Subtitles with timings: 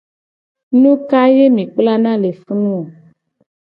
[0.81, 2.81] Nu ke ye mi kplana le funu o?